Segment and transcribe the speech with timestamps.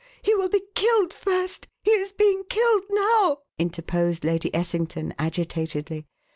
[0.23, 6.07] He will be killed first he is being killed now!" interposed Lady Essington, agitatedly.